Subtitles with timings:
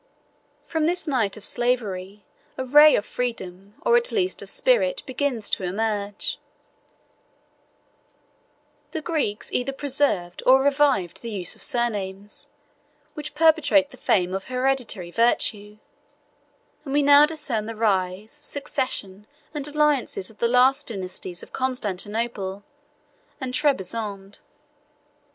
[0.65, 2.25] From this night of slavery,
[2.57, 6.39] a ray of freedom, or at least of spirit, begins to emerge:
[8.93, 12.49] the Greeks either preserved or revived the use of surnames,
[13.13, 15.77] which perpetuate the fame of hereditary virtue:
[16.83, 22.63] and we now discern the rise, succession, and alliances of the last dynasties of Constantinople
[23.39, 24.39] and Trebizond.